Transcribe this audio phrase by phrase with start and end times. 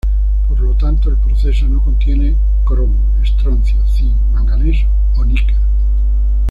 [0.49, 5.53] Por lo tanto, el proceso no contiene cromo, estroncio, zinc, manganeso o níquel.